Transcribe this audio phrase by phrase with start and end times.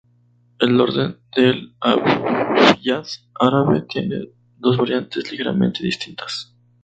[0.57, 3.05] El orden del abyad
[3.39, 6.55] árabe tiene dos variantes ligeramente distintas.